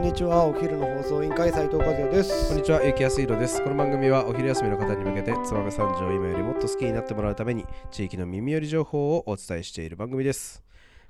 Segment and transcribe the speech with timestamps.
[0.00, 3.62] んにちはお昼の放送委員会斉藤和也ですこんにちは、ゆきやすいろです。
[3.62, 10.64] この番組はお昼休みの方に向けて、燕三条を今よりもっと好きになってもらうために、地域の耳寄り情報をお伝えしている番組です。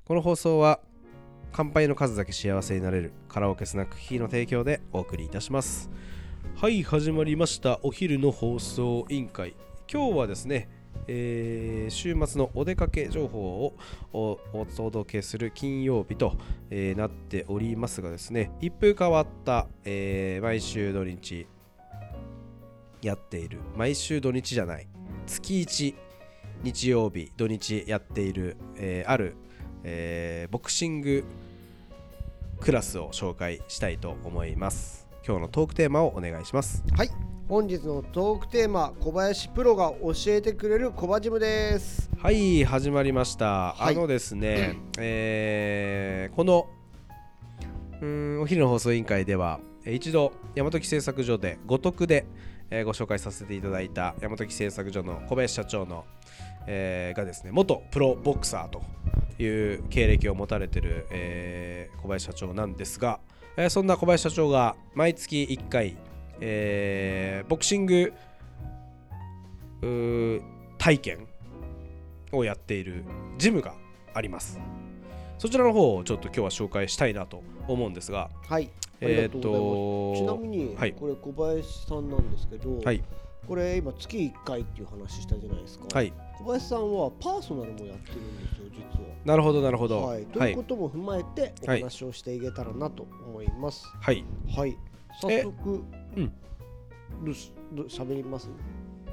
[0.04, 0.80] この放送は、
[1.52, 5.88] 乾杯の数だけ幸せになれるカラオケスナックキーの提供でお送りいたします。
[6.56, 7.78] はい、始まりました。
[7.84, 9.54] お昼の放送委員会。
[9.88, 10.68] 今日はですね、
[11.06, 13.74] えー週末のお出かけ情報を
[14.12, 16.36] お届けする金曜日と、
[16.70, 21.46] えーなっておりますがですね一風変わった、えー毎週土日
[23.02, 24.88] やっている毎週土日じゃない
[25.26, 25.94] 月1
[26.62, 29.34] 日曜日土日やっている、えある、
[29.82, 31.24] えボクシング
[32.60, 35.08] クラスを紹介したいと思います。
[35.26, 36.84] 今日のトークテーマをお願いします。
[36.92, 37.29] はい。
[37.50, 42.08] 本日のトークテーマ小林プロが教えてくれるコバジムです。
[42.16, 43.96] はい始まりました、はい。
[43.96, 46.68] あのですね、えーこの
[48.00, 48.06] うー
[48.38, 52.24] んお昼の放送委員会ではえー一度大和木製作所で五徳で、
[52.70, 56.04] えーご紹介させていただいた大和木製作所の小林社長の、
[56.68, 58.80] えーがですね元プロボクサーと
[59.42, 63.18] いう経歴を持たれてる、えー小林社長なんですが、
[63.56, 65.96] えーそんな小林社長が毎月1回、
[66.40, 68.12] えーボクシング
[70.78, 71.26] 体験
[72.32, 73.04] をやっている
[73.38, 73.74] ジムが
[74.14, 74.60] あります。
[75.38, 78.70] そちらの方をちょっと今日は紹介したいなと思うんですがはい。
[79.00, 80.92] えーっとちなとみに、はい。
[80.92, 83.02] これ小林さんなんですけど、はい。
[83.48, 86.12] これ今月1回っていう話したじゃないですか、はい。
[86.38, 89.10] 小林さんはパーソナルもやってるんですよ実は。
[89.24, 90.02] なるほどなるほど。
[90.02, 90.50] はい、とはい。
[90.50, 93.86] いうことも踏まえておはい話をしていけたらなと思います。
[94.00, 94.24] はい。
[94.54, 94.76] はい、
[95.20, 95.84] 早え速
[96.16, 96.32] うん。
[97.24, 98.48] どうしどう喋ります？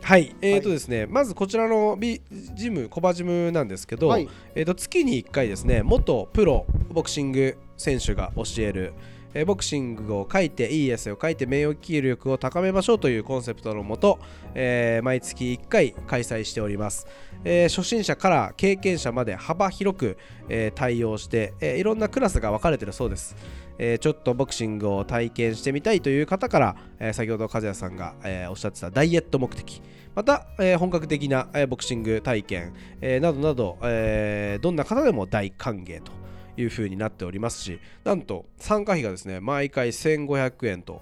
[0.01, 0.35] はい。
[0.41, 2.21] えーとですねまずこちらのビ
[2.53, 4.29] ジムコバジムなんですけど、はい。
[4.55, 8.93] えー、と月に1回ですね元プロボクシング選手が教える、
[9.45, 14.19] ボクシングを書いていいエッセイを書いて名誉記力を高めましょうというコンセプトのもと、
[14.55, 17.07] えー毎月1回開催しております、
[17.43, 20.17] えー初心者から経験者まで幅広く、
[20.49, 23.35] えー対応して、えいろんなクラスが分かれてるそうです。
[23.79, 29.81] えちょっとボクシングを体験してみたいという方から、え先ほど和也さんが、えおっしゃってたダイエット目的。
[30.15, 36.26] また、え本格的な、えボクシング体験、えなどなど、えどんな方でも大歓迎と。
[36.57, 41.01] いう風になっておりますしなんと参加費がですね毎回1500円と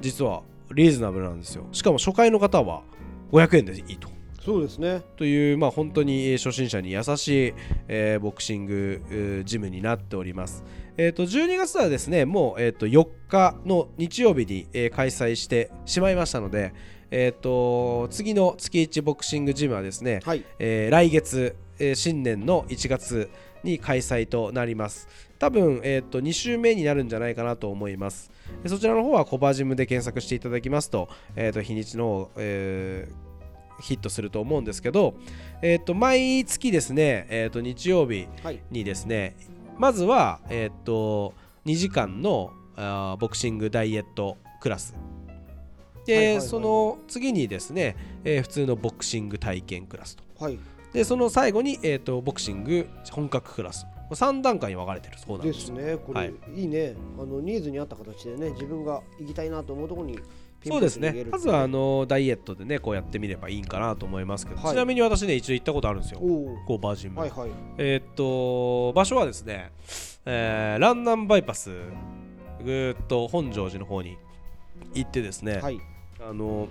[0.00, 1.66] 実はリーズナブルなんですよ。
[1.72, 2.82] しかも初回の方は
[3.32, 4.08] 500円でいいと。
[4.44, 5.02] そうですね。
[5.16, 7.54] という、まあ、本当にえー初心者に優しい、
[7.88, 10.62] えーボクシングえージムになっております。
[10.96, 16.74] えー、と12月はですねもう、えー、と4日の日曜日に、えー開催してしまいましたので、
[17.10, 20.44] えー、と次の月1ボクシングジムはですね、はい。
[20.58, 23.28] えー来月、えー新年の1月
[23.66, 25.08] に開催となります。
[25.38, 28.30] 多分、えー、と2週目になるんじゃないかなと思います。
[28.62, 33.26] でそちらの方はコバジムで検索していただきますと,、えー、と日にちの方、えー
[33.78, 35.16] ヒットすると思うんですけど、
[35.60, 38.62] えー、と毎月ですね、えー、と日曜日はい。
[38.70, 39.36] にですね
[39.76, 41.34] まずは、えー、と
[41.66, 44.94] 2時間のあーボクシングダイエットクラス。
[46.06, 46.46] で、はいはいはい。
[46.46, 50.24] その次にですね、えー普通のボクシング体験クラスと。
[50.42, 50.58] はい
[50.92, 53.86] でその最後に、えー、とボクシング本格クラス。
[54.10, 55.96] 3段階に分かれてるそうなんでですすね。
[55.96, 56.34] これ、はい。
[56.54, 56.94] い、いね。
[57.18, 60.18] あのニーズに合った形でね自分が行きたいなと思うところに
[60.64, 61.26] そうですね。
[61.30, 64.74] まずはあのダイエットでねこうやってみればいいんかなと思いますけど、はい。
[64.74, 66.20] ちなみに私ね一度行ったことあるんですよ。
[66.20, 67.50] こうバージンム、はいはい。
[67.78, 69.72] えーっと場所はですね、
[70.24, 71.70] えーランナンバイパス
[72.64, 74.16] ぐーっと本庄寺の方に
[74.94, 75.80] 行ってですね、はい。
[76.20, 76.68] あの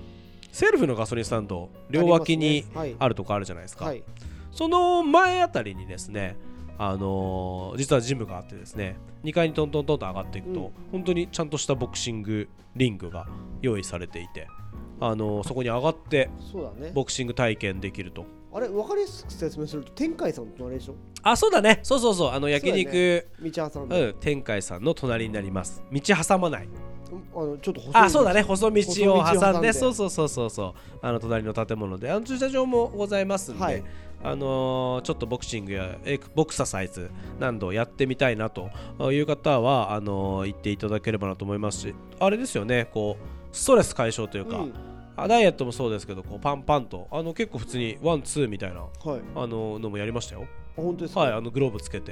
[0.56, 2.64] セルフのガソリンスタンド両脇に
[2.98, 4.02] あるとこあるじゃないですか、はい。
[4.54, 6.38] その前あたりにですね
[6.78, 8.96] あのー実はジムがあってですね
[9.26, 10.72] 2階にトントントンと上がっていくと、うん。
[10.94, 13.28] 本当にちゃんとしたボクシングリングが
[13.62, 14.48] 用意されていて、
[15.02, 16.30] あのーそこに上がって
[16.94, 18.26] ボクシング体験できると。
[18.54, 20.96] あれ分かりやすく説明すると天海さんの隣でしょ？
[21.24, 21.82] あそうだね。
[21.84, 22.32] そうそうそう。
[22.32, 25.84] あの焼肉道挟んうで、ん、天海さんの隣になります。
[25.92, 26.70] 道挟まない
[27.36, 28.42] あのちょっと細いあそうだね。
[28.42, 29.74] 細道を挟んで。
[29.74, 30.74] そうそうそうそうそう。
[31.02, 32.12] あの隣の建物で。
[32.12, 33.84] あの駐車場もございますんで、はい。
[34.24, 38.72] あのーちょっとボクシングやエクボクササイズ何度やってみたいなと
[39.12, 42.90] いう方はあのー行っていただければなと思いますしあれですよね。
[42.92, 44.74] こうストレス解消というか、うん。
[45.18, 48.88] あダイエットもそうですけどこうパンパンとあの結構普通にワンツーみたいなは
[49.18, 49.22] い。
[49.36, 50.46] あののもやりましたよ。
[50.46, 51.22] あ本当ですか？
[51.22, 52.12] はいあのグローブつけて、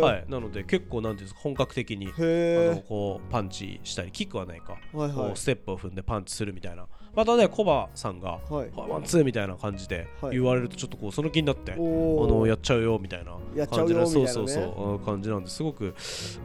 [0.00, 0.24] はい。
[0.28, 5.16] なので結構なんていうんですか本格的にあのへこうパンチしたりキックはないか、えはいはい。
[5.16, 6.86] こうステップを踏んでパンチするみたいな、
[7.16, 8.70] ままたねコバさんがはい。
[8.76, 10.36] ワンツーみたいな感じではい。
[10.36, 12.30] 言われるとちょっとこうその気になって、あおー。
[12.30, 15.62] のやっちゃうよみたいな感じのそうそうそううん感じなんです。
[15.62, 15.92] ごくう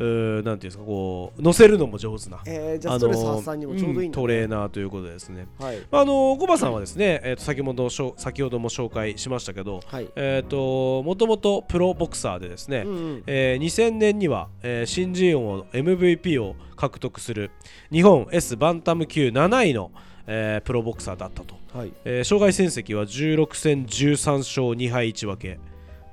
[0.03, 5.47] ーなんていうんですかこう乗せるのも上手なえー、じゃあストレス発散にもちょうどいいんだ、トレーナーということでですね。
[5.59, 5.81] はい。
[5.91, 10.09] あのコバさんはですね、えー、と先ほどしょ先ほども紹介しましたけどはい。
[10.15, 13.23] えっ、ともともとプロボクサーでですね、うんうん。
[13.27, 17.51] えー2000年には、えー新人王の MVP を獲得する
[17.91, 19.91] 日本 S バンタム級7位の、
[20.33, 21.93] えープロボクサーだったと、はい。
[22.05, 25.59] えー障害戦績は16戦13勝2敗1分け。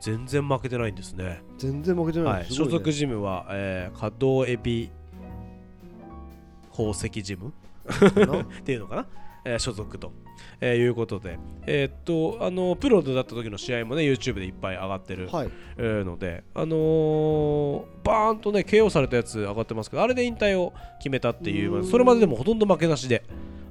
[0.01, 1.41] 全然負けてないんですね。
[1.57, 2.47] 全然負けてない、はい、ね。
[2.51, 4.91] 所属ジムは、えー、可動エビ
[6.73, 7.53] 宝石ジム？
[8.27, 8.41] な。
[8.43, 9.07] っていうのかな、
[9.45, 10.13] えー所属と、
[10.61, 15.51] えーいうことで、えーっとあのプロだった時の試合もね YouTube でいっぱい上がってる、はい。
[15.77, 23.23] えーので、あのーバーンとね KO されたやつ上がってますけどあれで引退を決めたっていうそれまででもほとんど負けなしで、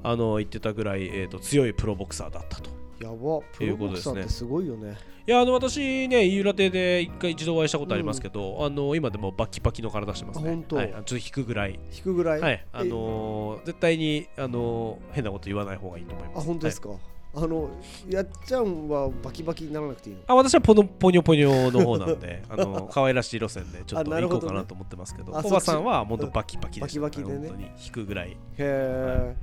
[0.03, 2.69] あの言ってたぐらい、えーっと強いプロボクサーだったと。
[2.99, 3.41] やば。
[3.53, 4.95] プロボクサーってすごいよね。
[5.27, 10.49] いやあの私ね飯浦亭で一回一度お会いしたことありますけど、あの今でもバキバキの体してますね。
[10.49, 10.75] あ本当？
[10.77, 11.79] はい、ちょっと引くぐらい。
[11.93, 16.37] 引くぐらい、はい、あのー絶対に、あのー変なこと言わない方がいいと思います。
[16.39, 16.91] あ本当ですか、
[17.35, 17.69] あの
[18.09, 20.21] やっちゃんはバキバキにならなくていいの？
[20.27, 27.75] あ私はポノポニョポニョの方なんで、 あの可愛らしい路線でちょっと行こうかなと思ってますけど、あコバさんは本当バキバキでした、バキバキでね。
[27.85, 29.35] 引くぐらい、へえ、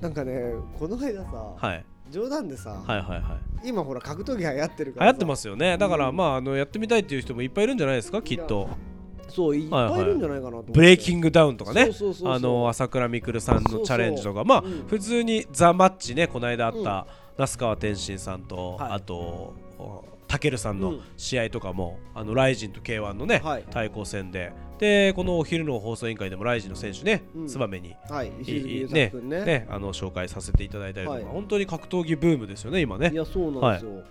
[0.00, 3.68] なんかねこの間さ、はい、冗談でさ、はいはいはい。
[3.68, 5.78] 今ほら格闘技流行ってるか流ら行ってますすよね。
[5.78, 8.68] だから、うんまああのやってみたいっていう人もいっぱいいるんじゃないですかきっと。
[9.28, 11.90] そういっぱいいるんじゃないかなと思って、ブレイキングダウンとかね。
[12.24, 14.42] あの朝倉未来さんのチャレンジとか。
[14.44, 17.06] まあ、うん普通にザ・マッチねこの間あった、
[17.38, 18.92] 那須川天心さんと、はい。
[18.92, 19.54] あと
[20.30, 21.00] たけるさんのうん。
[21.16, 23.64] 試合とかも、あのライジンと K1 のね、はい。
[23.68, 24.52] 対抗戦で。
[24.78, 27.48] でこのお昼の放送委員会でもライジンの選手ねうん。
[27.48, 28.30] 燕、にはい。
[28.30, 29.12] ね。
[29.12, 31.24] ねねあの紹介させていただいたりとか、はい。
[31.24, 33.10] 本当に格闘技ブームですよね今ね。
[33.12, 34.04] いやそうなんですよ、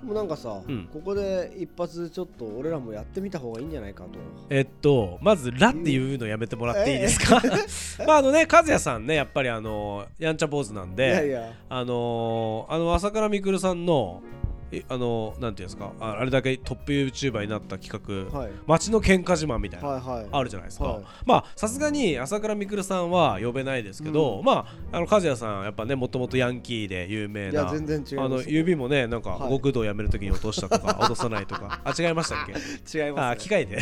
[0.00, 0.88] でもなんかさ、うん。
[0.92, 4.10] ここで一発ちょっと俺らもやってみた方がいいんじゃないかと。
[4.48, 7.42] えっとまず「ラ」っていうのやめてもらっていいですか、
[8.06, 11.36] まああのね和也さんねやっぱりあのやんちゃ坊主なんで
[11.68, 14.43] あのーあの朝倉未来さんのえ
[14.88, 18.52] あのなんていうんですかああれだけトップ YouTuber になった企画、はい。
[18.66, 20.26] 街の喧嘩自慢みたいな、はいはい。
[20.30, 21.04] あるじゃないですか、はい。
[21.24, 24.44] まあさすがに朝倉未来さんは呼べないですけど、うん。
[24.44, 29.50] まああの和也さんやっぱねもともとヤンキーで有名な全然違いあの指もねなんかはい。
[29.50, 31.80] 極道をやめるときに落としたとか 落とさないとか。
[31.84, 32.52] あ違いましたっけ？
[32.52, 33.76] 違います、ね、あ機械で、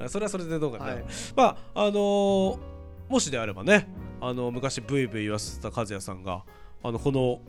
[0.00, 1.04] は それはそれでどうかな、はい。
[1.36, 2.58] まああのー
[3.08, 3.88] もしであればね
[4.22, 6.44] あの昔ブイブイ言わせてた和也さんが
[6.82, 7.40] あのこの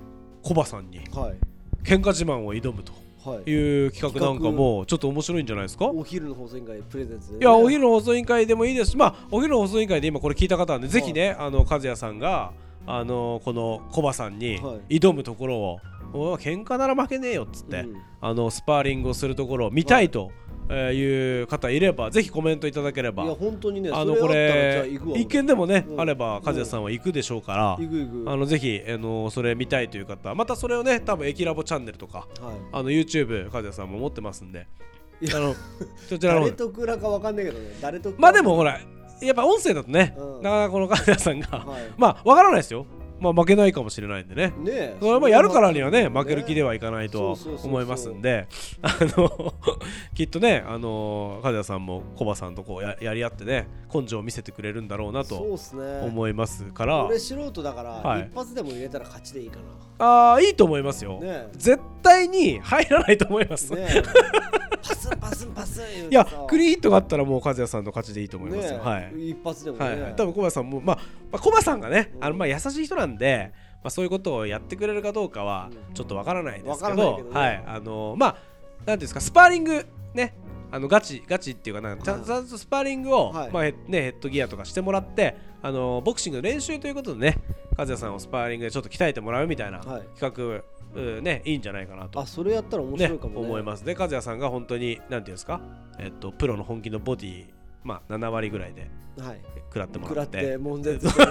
[0.42, 1.38] コバさんにはい
[1.84, 2.94] 喧嘩自慢を挑むと
[3.30, 3.50] はい。
[3.50, 5.86] いう企画なんかもちょっと面白いんじゃないですか？
[5.86, 8.92] お昼の放送委員会プレゼンツいやお昼の放送委員会でもいいです。
[8.92, 12.52] しまあお昼の放送委員会で今これ聞いた方なんでぜひねあの和也さんが
[12.86, 15.00] あのこのコバさんにはい。
[15.00, 15.80] 挑むところを
[16.14, 18.02] おい喧嘩なら負けねえよっつって、うん。
[18.22, 20.32] あのスパーリングをするところを見たいと
[20.70, 23.24] えーいう方いればぜひコメントいただければ。
[23.24, 26.02] いや本当にねあのこそれ一見でもね、うん。
[26.02, 28.32] あれば和也さんは行くでしょうから、行く行く。
[28.32, 32.56] あのぜひ、あのそれ見たいという方またそれをね多分エキラボチャンネルとかはい。
[32.72, 34.68] あの YouTube 和也さんも持ってますんで。
[35.22, 35.56] いやあの
[36.10, 37.78] そちらの方誰でとくらかわかんないけどね。
[37.82, 38.80] 誰とまあでもほら
[39.22, 40.42] やっぱ音声だとね、うん。
[40.42, 41.84] なかなかこの和也さんがはい。
[41.98, 42.86] まあわからないですよ
[43.24, 44.48] まあ負けないかもしれないんでね。
[44.60, 44.98] ねえ。
[45.00, 48.48] それもやるからにはね負ける気でははいかないと思いますんで。
[48.82, 49.54] あの
[50.14, 56.02] きっとねあの和也さんもコバさんとこうややり合ってね根性を見せてくれるんだろうなとっすね。
[56.02, 57.06] 思いますから。
[57.06, 58.30] 俺素人だから、はい。
[58.30, 59.60] 一発でも入れたら勝ちでいいか
[60.00, 61.22] ああいいと思いますよ、
[61.54, 69.30] 絶対に入らないと思います、パスンパスンパスいやクリーンヒットがあったらもう和也さんの勝ちでいいと思いますよ、はい。
[69.30, 70.02] 一発でもね、はい。
[70.02, 70.96] はい、多分コバさんも、まあ、
[71.32, 73.52] まあ、コバさんがね、うんあのまあ優しい人なんで、
[73.84, 77.40] まあ、そういうことをやってくれるかどうかはうんちょっとわからないですけど、いけどね。
[77.40, 78.38] はい、あのまあ、
[78.86, 80.34] なんですか、スパーリングね、
[80.72, 83.52] あのガチガチっていうかなんかちゃんとスパーリングを、はい。
[83.52, 87.38] まあへね、ヘッドギアとかしてもらってあのボクシングの練習ということでね
[87.78, 90.02] 和也さんをスパーリングでちょっと鍛えてもらうみたいなはい。
[90.20, 90.64] 企
[90.96, 92.20] 画、うんね、いいんじゃないかなと。
[92.20, 93.46] あそれやったら面ね白いかもね。
[93.48, 93.86] 思います。
[93.86, 95.62] で和也さんが本当になんていうんですか、
[96.00, 97.46] えっと、プロの本気のボディ
[97.84, 99.42] まあ7割ぐらいではい。
[99.74, 101.28] 食らっても食らっらってて悶絶してロ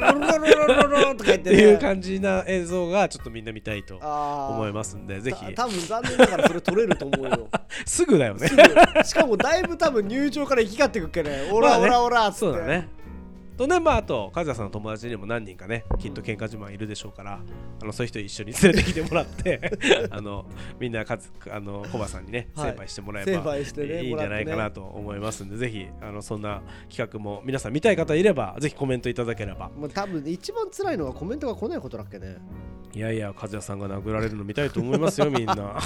[0.00, 7.48] ロロロロロとか言っっていう感じな映像がちょっとみんな見たいと思いますんでぜひた多分残念ながらそれ取れると思うよ
[7.86, 8.48] すぐだよね
[9.04, 12.88] しかもだいぶ多分入場から行き交ってくっけねオラオラオラっつってそうだね
[13.56, 17.40] とねまああと和也さんの友達にも何人かねきっと喧嘩自慢いるでしょうから
[17.82, 19.60] あのそういう人一緒に連れてきてもらって
[20.10, 20.46] あの
[20.80, 22.70] みんなかつあのコバさんにねはい。
[22.72, 29.70] 成敗してもらえ成ば、敗してねいいんじゃないかなと思いますんで、ぜひあのそんな企画も皆さん見たい方いればぜひコメントいただければ。
[29.70, 32.36] もう多分一番辛いのはコメントが来ないことだっけね。
[32.94, 35.54] いやいや和也さんが殴られるの見たいと思いますよみんな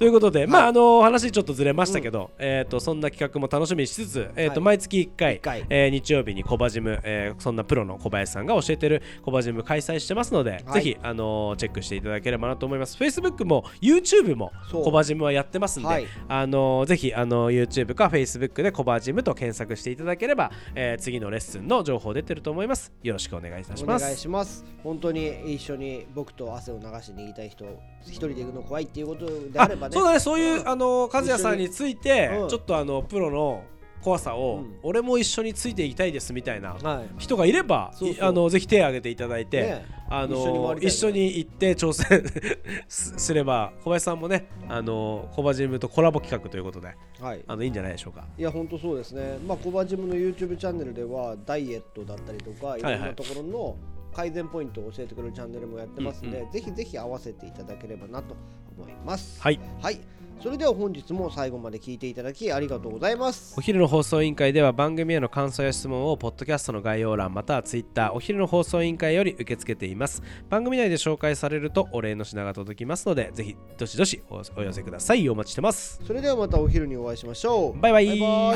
[0.00, 5.66] ということで、まああの話ちょっとずれましたけど、えっ、とそんな企画も楽しみにしつつ、えっ、と、はい毎月1回一回。
[5.68, 10.82] えー日曜日にコバジム、えーそんなプロの小林さんが教えてるコバジム開催してますので、はい。
[10.82, 12.96] ぜひあのーチェックしていただければなと思います。
[12.96, 16.06] Facebook も YouTube もコバジムはやってますんで、はい。
[16.28, 22.90] あのーぜひあのー YouTube か Facebook でコバジムと検索していただければ、えー次のレッスンの情報出てると思います。
[23.02, 24.16] よろしくお願いいたしお願います。
[24.16, 24.64] します。
[24.82, 27.66] 本当に一緒に僕と汗を流しに行きたい人
[28.06, 29.94] 一人で行くの怖いっていうことでああればね。
[29.94, 32.48] そうだねそういう、あの和也さんについて、うん。
[32.48, 33.64] ちょっとあのプロの
[34.02, 34.78] 怖さを、うん。
[34.82, 37.08] 俺も一緒についていきたいですみたいなはい。
[37.18, 38.18] 人がいればそうそう。
[38.18, 40.00] いあのぜひ手を挙げていただいて、ね。
[40.08, 40.86] あ一緒に回のりたいね。
[40.88, 42.24] 一緒に行って挑戦
[42.88, 47.44] すすれば小林さんもねあのコバジムとコラボ企画ということではい。
[47.46, 48.24] あのいいんじゃないでしょうか。
[48.38, 49.38] いや本当そうですね。
[49.46, 53.76] まあコバジムの YouTube チャンネルではダイエットだったりとかいろんなところの
[54.12, 56.50] 改善ポイントを教えてくれるチャンネルもやってますんで、うん。
[56.50, 58.34] ぜひぜひ合わせていただければなと
[58.80, 59.40] 思います。
[59.40, 59.60] はい。
[59.80, 60.00] はい。
[60.42, 63.54] それでは本日も最後まで聞いていただきありがとうございます。
[63.58, 70.22] お昼の放送委員会では番組への感想や質問をポッドキャストの概要欄またはツイッターお昼の放送委員会より受け付けています。
[70.48, 75.28] 番組内で紹介されるとお礼の品が届きますのでぜひどしどしおお寄せください。
[75.28, 76.00] お待ちしてます。
[76.06, 77.78] それではまたお昼にお会いしましょう。
[77.78, 78.08] バイバイ。
[78.08, 78.54] バイバ